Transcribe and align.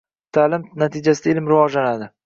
Ta’lim 0.37 0.65
natijasida 0.83 1.35
ilm 1.37 1.53
rivojlanadi 1.55 2.15